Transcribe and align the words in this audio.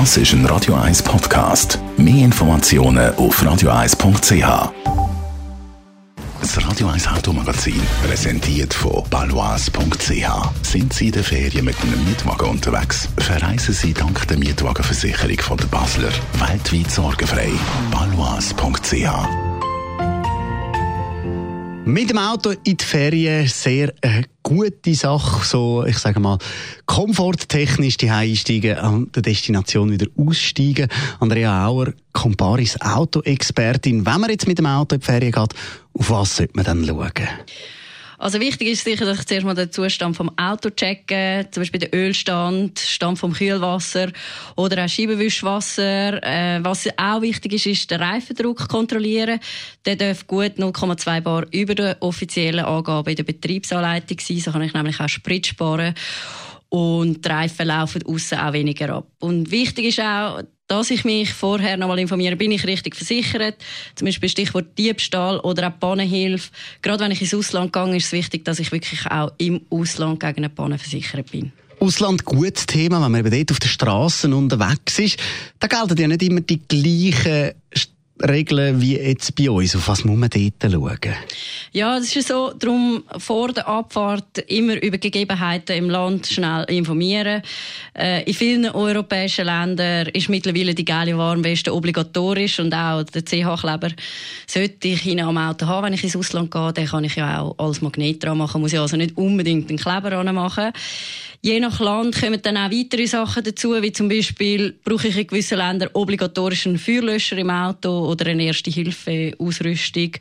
Das 0.00 0.16
ist 0.16 0.32
ein 0.32 0.44
Radio 0.46 0.74
1 0.74 1.04
Podcast. 1.04 1.78
Mehr 1.96 2.24
Informationen 2.24 3.14
auf 3.14 3.40
radio1.ch. 3.40 4.72
Das 6.40 6.68
Radio 6.68 6.88
1 6.88 7.06
Automagazin, 7.06 7.80
präsentiert 8.04 8.74
von 8.74 9.08
balois.ch. 9.08 10.62
Sind 10.62 10.92
Sie 10.92 11.06
in 11.06 11.12
der 11.12 11.22
Ferien 11.22 11.64
mit 11.64 11.80
einem 11.80 12.04
Mietwagen 12.06 12.48
unterwegs? 12.48 13.08
Verreisen 13.18 13.72
Sie 13.72 13.94
dank 13.94 14.26
der 14.26 14.36
Mietwagenversicherung 14.36 15.38
von 15.38 15.58
der 15.58 15.66
Basler. 15.66 16.10
Weltweit 16.40 16.90
sorgenfrei. 16.90 17.52
balois.ch 17.92 19.54
mit 21.86 22.08
dem 22.08 22.16
Auto 22.16 22.54
in 22.64 22.78
die 22.78 22.84
Ferien 22.84 23.46
sehr 23.46 23.92
eine 24.00 24.24
gute 24.44 24.94
Sache, 24.94 25.44
so 25.44 25.84
ich 25.84 25.98
sage 25.98 26.20
mal 26.20 26.38
komforttechnisch 26.86 27.96
die 27.96 28.10
einsteigen, 28.10 28.76
an 28.76 29.10
der 29.12 29.22
Destination 29.22 29.90
wieder 29.90 30.06
aussteigen. 30.16 30.88
Andrea 31.18 31.66
Auer, 31.66 31.92
Comparis 32.12 32.80
Autoexpertin. 32.80 34.06
Wenn 34.06 34.20
man 34.20 34.30
jetzt 34.30 34.46
mit 34.46 34.58
dem 34.58 34.66
Auto 34.66 34.94
in 34.94 35.00
die 35.00 35.06
Ferien 35.06 35.32
geht, 35.32 35.54
auf 35.94 36.10
was 36.10 36.36
sollte 36.36 36.52
man 36.54 36.64
dann 36.64 36.84
schauen? 36.84 37.10
Also 38.24 38.40
wichtig 38.40 38.68
ist 38.68 38.84
sicher, 38.84 39.04
dass 39.04 39.18
ich 39.18 39.26
zuerst 39.26 39.44
mal 39.44 39.54
den 39.54 39.70
Zustand 39.70 40.16
vom 40.16 40.30
Auto 40.38 40.70
checke, 40.70 41.46
zum 41.50 41.60
Beispiel 41.60 41.80
den 41.80 41.92
Ölstand, 41.92 42.78
Stand 42.78 43.18
vom 43.18 43.34
Kühlwasser 43.34 44.12
oder 44.56 44.82
auch 44.82 44.88
Scheibenwischwasser. 44.88 46.22
Äh, 46.22 46.64
was 46.64 46.88
auch 46.96 47.20
wichtig 47.20 47.52
ist, 47.52 47.66
ist 47.66 47.90
den 47.90 48.00
Reifendruck 48.00 48.66
kontrollieren. 48.66 49.40
Der 49.84 49.96
darf 49.96 50.26
gut 50.26 50.52
0,2 50.52 51.20
Bar 51.20 51.44
über 51.50 51.74
der 51.74 51.98
offiziellen 52.00 52.64
Angabe 52.64 53.10
in 53.10 53.16
der 53.16 53.24
Betriebsanleitung 53.24 54.18
sein. 54.18 54.38
So 54.38 54.52
kann 54.52 54.62
ich 54.62 54.72
nämlich 54.72 54.98
auch 55.00 55.08
Sprit 55.10 55.46
sparen 55.46 55.92
und 56.70 57.22
die 57.22 57.28
Reifen 57.28 57.66
laufen 57.66 58.06
außen 58.06 58.38
auch 58.38 58.54
weniger 58.54 58.88
ab. 58.88 59.06
Und 59.20 59.50
wichtig 59.50 59.84
ist 59.84 60.00
auch, 60.00 60.40
dass 60.78 60.90
ich 60.90 61.04
mich 61.04 61.32
vorher 61.32 61.76
noch 61.76 61.86
mal 61.86 62.00
informiere, 62.00 62.34
bin 62.34 62.50
ich 62.50 62.66
richtig 62.66 62.96
versichert? 62.96 63.54
Zum 63.94 64.06
Beispiel 64.06 64.28
Stichwort 64.28 64.76
Diebstahl 64.76 65.38
oder 65.38 65.68
auch 65.68 65.78
Pannenhilfe. 65.78 66.50
Gerade 66.82 67.04
wenn 67.04 67.12
ich 67.12 67.22
ins 67.22 67.32
Ausland 67.32 67.72
gehe, 67.72 67.96
ist 67.96 68.06
es 68.06 68.12
wichtig, 68.12 68.44
dass 68.44 68.58
ich 68.58 68.72
wirklich 68.72 69.06
auch 69.08 69.30
im 69.38 69.60
Ausland 69.70 70.18
gegen 70.18 70.38
eine 70.38 70.48
Panne 70.48 70.76
versichert 70.78 71.30
bin. 71.30 71.52
Ausland 71.78 72.24
gutes 72.24 72.66
Thema, 72.66 73.00
wenn 73.04 73.12
man 73.12 73.24
eben 73.24 73.30
dort 73.30 73.52
auf 73.52 73.60
den 73.60 73.68
Straßen 73.68 74.32
unterwegs 74.32 74.98
ist. 74.98 75.16
Da 75.60 75.68
gelten 75.68 75.96
ja 75.96 76.08
nicht 76.08 76.22
immer 76.22 76.40
die 76.40 76.60
gleichen 76.66 77.52
Regeln 78.28 78.80
wie 78.80 78.96
jetzt 78.96 79.34
bei 79.34 79.50
uns? 79.50 79.76
Auf 79.76 79.88
was 79.88 80.04
muss 80.04 80.16
man 80.16 80.30
dort 80.30 80.72
schauen? 80.72 81.14
Ja, 81.72 81.98
das 81.98 82.14
ist 82.14 82.28
so, 82.28 82.52
darum 82.52 83.02
vor 83.18 83.52
der 83.52 83.66
Abfahrt 83.68 84.38
immer 84.46 84.80
über 84.82 84.96
Gegebenheiten 84.96 85.76
im 85.76 85.90
Land 85.90 86.26
schnell 86.26 86.64
informieren. 86.64 87.42
Äh, 87.94 88.22
in 88.24 88.34
vielen 88.34 88.66
europäischen 88.66 89.46
Ländern 89.46 90.06
ist 90.08 90.28
mittlerweile 90.28 90.74
die 90.74 90.84
geile 90.84 91.18
Warnweste 91.18 91.74
obligatorisch 91.74 92.60
und 92.60 92.72
auch 92.72 93.02
der 93.02 93.24
CH-Kleber 93.24 93.90
sollte 94.46 94.88
ich 94.88 95.04
ihn 95.06 95.20
am 95.20 95.36
Auto 95.36 95.66
haben, 95.66 95.86
wenn 95.86 95.94
ich 95.94 96.04
ins 96.04 96.16
Ausland 96.16 96.50
gehe. 96.50 96.72
Den 96.72 96.86
kann 96.86 97.04
ich 97.04 97.16
ja 97.16 97.40
auch 97.40 97.58
als 97.58 97.82
Magnet 97.82 98.22
dran 98.22 98.38
machen, 98.38 98.60
muss 98.60 98.72
ich 98.72 98.78
also 98.78 98.96
nicht 98.96 99.16
unbedingt 99.16 99.68
einen 99.68 99.78
Kleber 99.78 100.32
machen. 100.32 100.72
Je 101.44 101.60
nach 101.60 101.78
Land 101.78 102.18
kommen 102.18 102.40
dann 102.40 102.56
auch 102.56 102.70
weitere 102.70 103.06
Sachen 103.06 103.44
dazu, 103.44 103.74
wie 103.82 103.92
zum 103.92 104.08
Beispiel 104.08 104.78
brauche 104.82 105.08
ich 105.08 105.18
in 105.18 105.26
gewissen 105.26 105.58
Ländern 105.58 105.90
obligatorischen 105.92 106.78
Feuerlöscher 106.78 107.36
im 107.36 107.50
Auto 107.50 107.90
oder 108.14 108.30
eine 108.30 108.44
Erste-Hilfe-Ausrüstung. 108.44 110.12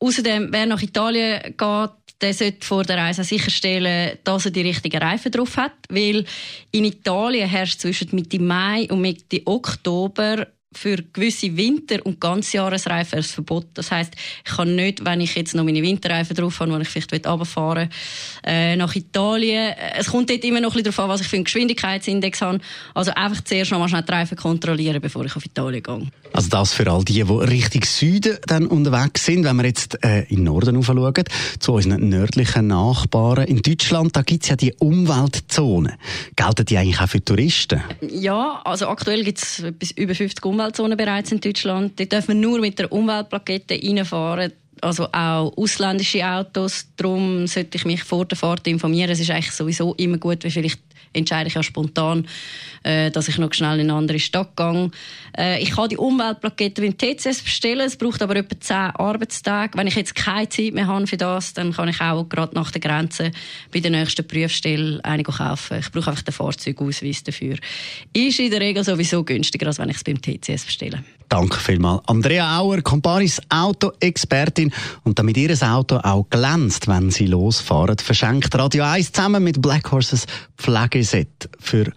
Außerdem, 0.00 0.48
wer 0.50 0.66
nach 0.66 0.82
Italien 0.82 1.42
geht, 1.42 1.90
der 2.20 2.34
sollte 2.34 2.66
vor 2.66 2.82
der 2.82 2.98
Reise 2.98 3.22
sicherstellen, 3.22 4.18
dass 4.24 4.46
er 4.46 4.50
die 4.50 4.62
richtigen 4.62 5.00
Reifen 5.00 5.30
drauf 5.30 5.56
hat, 5.56 5.74
weil 5.88 6.24
in 6.72 6.84
Italien 6.84 7.48
herrscht 7.48 7.80
zwischen 7.80 8.08
Mitte 8.12 8.40
Mai 8.40 8.88
und 8.90 9.00
Mitte 9.00 9.42
Oktober 9.44 10.46
für 10.72 10.96
gewisse 11.12 11.56
Winter- 11.56 12.04
und 12.04 12.20
Ganzjahresreifen 12.20 13.18
ein 13.18 13.22
Verbot. 13.22 13.66
Das 13.72 13.90
heißt, 13.90 14.12
ich 14.44 14.56
kann 14.56 14.76
nicht, 14.76 15.04
wenn 15.04 15.20
ich 15.22 15.34
jetzt 15.34 15.54
noch 15.54 15.64
meine 15.64 15.82
Winterreifen 15.82 16.36
drauf 16.36 16.60
habe, 16.60 16.72
wo 16.72 16.76
ich 16.76 16.88
vielleicht 16.88 17.26
runterfahren 17.26 17.88
will, 17.88 17.96
äh, 18.44 18.76
nach 18.76 18.94
Italien. 18.94 19.74
Es 19.98 20.08
kommt 20.08 20.28
dort 20.28 20.44
immer 20.44 20.60
noch 20.60 20.70
ein 20.70 20.82
bisschen 20.82 20.92
darauf 20.92 21.00
an, 21.00 21.08
was 21.08 21.20
ich 21.22 21.28
für 21.28 21.36
einen 21.36 21.44
Geschwindigkeitsindex 21.44 22.42
habe. 22.42 22.58
Also 22.94 23.12
einfach 23.12 23.42
zuerst 23.44 23.70
noch 23.70 23.78
mal 23.78 23.88
schnell 23.88 24.02
die 24.02 24.12
Reifen 24.12 24.36
kontrollieren, 24.36 25.00
bevor 25.00 25.24
ich 25.24 25.34
auf 25.34 25.44
Italien 25.44 25.82
gehe. 25.82 26.06
Also 26.34 26.48
das 26.50 26.74
für 26.74 26.90
all 26.90 27.02
die, 27.02 27.14
die 27.14 27.22
Richtung 27.22 27.84
Süden 27.84 28.36
dann 28.46 28.66
unterwegs 28.66 29.24
sind. 29.24 29.44
Wenn 29.44 29.56
wir 29.56 29.64
jetzt 29.64 30.04
äh, 30.04 30.24
in 30.24 30.36
den 30.36 30.44
Norden 30.44 30.82
schauen, 30.82 31.24
zu 31.58 31.72
unseren 31.72 32.08
nördlichen 32.10 32.66
Nachbarn 32.66 33.46
in 33.46 33.62
Deutschland, 33.62 34.14
da 34.14 34.20
gibt 34.20 34.42
es 34.42 34.50
ja 34.50 34.56
die 34.56 34.74
Umweltzonen. 34.74 35.94
Gelten 36.36 36.66
die 36.66 36.76
eigentlich 36.76 37.00
auch 37.00 37.08
für 37.08 37.24
Touristen? 37.24 37.80
Ja, 38.02 38.60
also 38.64 38.88
aktuell 38.88 39.24
gibt 39.24 39.38
es 39.38 39.64
bis 39.78 39.92
über 39.92 40.14
50 40.14 40.44
Umweltzonen 40.44 40.58
Umweltzone 40.68 40.96
bereits 40.96 41.32
in 41.32 41.40
Deutschland. 41.40 41.98
Dort 41.98 42.12
dürfen 42.12 42.40
nur 42.40 42.60
mit 42.60 42.78
der 42.78 42.92
Umweltplakette 42.92 43.74
reinfahren. 43.74 44.52
Also 44.80 45.06
auch 45.06 45.56
ausländische 45.56 46.24
Autos. 46.24 46.86
Darum 46.96 47.46
sollte 47.46 47.78
ich 47.78 47.84
mich 47.84 48.04
vor 48.04 48.26
der 48.26 48.36
Fahrt 48.36 48.66
informieren. 48.66 49.10
Es 49.10 49.18
ist 49.20 49.30
eigentlich 49.30 49.50
sowieso 49.50 49.94
immer 49.94 50.18
gut, 50.18 50.44
weil 50.44 50.50
vielleicht 50.50 50.80
entscheide 51.12 51.48
ich 51.48 51.54
ja 51.54 51.62
spontan, 51.62 52.26
äh, 52.82 53.10
dass 53.10 53.28
ich 53.28 53.38
noch 53.38 53.52
schnell 53.52 53.80
in 53.80 53.90
eine 53.90 53.98
andere 53.98 54.18
Stadt 54.18 54.56
gehe. 54.56 54.90
Äh, 55.36 55.62
ich 55.62 55.70
kann 55.72 55.88
die 55.88 55.96
Umweltplakette 55.96 56.82
beim 56.82 56.96
TCS 56.96 57.42
bestellen. 57.42 57.86
Es 57.86 57.96
braucht 57.96 58.22
aber 58.22 58.36
etwa 58.36 58.58
10 58.58 58.76
Arbeitstage. 58.76 59.76
Wenn 59.76 59.86
ich 59.86 59.96
jetzt 59.96 60.14
keine 60.14 60.48
Zeit 60.48 60.74
mehr 60.74 60.86
habe 60.86 61.06
für 61.06 61.16
das, 61.16 61.54
dann 61.54 61.72
kann 61.72 61.88
ich 61.88 62.00
auch 62.00 62.24
gerade 62.28 62.54
nach 62.54 62.70
der 62.70 62.80
Grenze 62.80 63.32
bei 63.72 63.80
der 63.80 63.90
nächsten 63.90 64.26
Prüfstelle 64.26 65.00
eine 65.04 65.22
kaufen. 65.22 65.78
Ich 65.78 65.90
brauche 65.90 66.10
einfach 66.10 66.22
den 66.22 66.34
Fahrzeugausweis 66.34 67.24
dafür. 67.24 67.56
Ist 68.12 68.38
in 68.40 68.50
der 68.50 68.60
Regel 68.60 68.84
sowieso 68.84 69.24
günstiger, 69.24 69.66
als 69.66 69.78
wenn 69.78 69.90
ich 69.90 69.96
es 69.96 70.04
beim 70.04 70.20
TCS 70.20 70.64
bestelle. 70.64 71.04
Danke 71.28 71.58
vielmals. 71.58 72.02
Andrea 72.06 72.58
Auer, 72.58 72.80
Comparis 72.80 73.40
Auto-Expertin. 73.50 74.72
Und 75.04 75.18
damit 75.18 75.36
ihr 75.36 75.50
Auto 75.62 75.96
auch 75.96 76.26
glänzt, 76.30 76.88
wenn 76.88 77.10
sie 77.10 77.26
losfahren, 77.26 77.98
verschenkt 77.98 78.54
Radio 78.54 78.84
1 78.84 79.12
zusammen 79.12 79.44
mit 79.44 79.60
Black 79.60 79.92
Horses 79.92 80.26
Pflegeset 80.56 81.50
für 81.60 81.92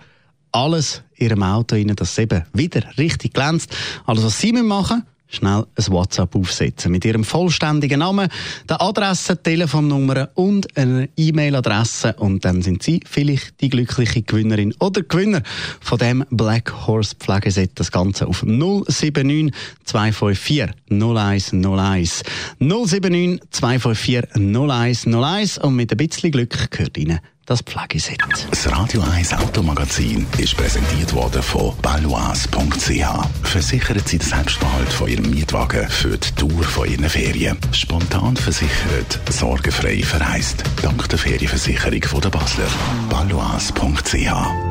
alles 0.52 1.04
ihrem 1.16 1.44
Auto 1.44 1.76
rein, 1.76 1.96
dass 1.96 2.18
eben 2.18 2.44
wieder 2.54 2.82
richtig 2.98 3.34
glänzt. 3.34 3.74
Alles, 4.06 4.24
was 4.24 4.40
Sie 4.40 4.52
machen 4.52 5.04
schnell 5.32 5.66
ein 5.76 5.88
WhatsApp 5.88 6.36
aufsetzen. 6.36 6.92
Mit 6.92 7.06
Ihrem 7.06 7.24
vollständigen 7.24 8.00
Namen, 8.00 8.30
der 8.70 8.82
Adresse, 8.82 9.42
Telefonnummer 9.42 10.30
und 10.36 10.78
einer 10.78 11.08
E-Mail-Adresse. 11.18 12.14
Und 12.18 12.46
dann 12.46 12.62
sind 12.62 12.84
Sie 12.84 13.00
vielleicht 13.10 13.60
die 13.62 13.70
glückliche 13.70 14.22
Gewinnerin 14.22 14.76
oder 14.80 15.02
Gewinner 15.02 15.42
von 15.80 15.98
dem 15.98 16.26
Black 16.30 16.86
Horse 16.86 17.16
Pflegeset. 17.18 17.72
Das 17.76 17.92
Ganze 17.92 18.28
auf 18.28 18.44
079 18.44 19.52
254 19.86 20.76
0101 20.90 22.24
079 22.60 23.42
254 23.50 24.36
0101 24.36 25.58
und 25.58 25.76
mit 25.76 25.92
ein 25.92 25.98
bisschen 25.98 26.32
Glück 26.32 26.70
gehört 26.70 26.98
Ihnen 26.98 27.20
das 27.46 27.62
Pflegeset. 27.62 28.20
Das 28.50 28.72
Radio 28.72 29.02
1 29.02 29.34
Automagazin 29.34 30.26
ist 30.38 30.56
präsentiert 30.56 31.14
worden 31.14 31.42
von 31.42 31.76
balois.ch. 31.82 33.06
Versichern 33.44 34.02
Sie 34.06 34.18
den 34.18 34.28
Selbstbehalt 34.28 34.94
von 34.94 35.10
Ihrem 35.10 35.30
Mietwagen 35.30 35.90
für 35.90 36.18
die 36.18 36.32
Tour 36.32 36.64
von 36.64 36.90
Ihren 36.90 37.10
Ferien. 37.10 37.58
Spontan 37.72 38.36
versichert, 38.38 39.20
sorgenfrei 39.30 40.02
verreist. 40.04 40.64
Dank 40.82 41.08
der 41.10 41.20
Ferienversicherung 41.20 42.04
von 42.04 42.22
der 42.22 42.30
Basler. 42.30 42.68
balois.ch 43.10 44.71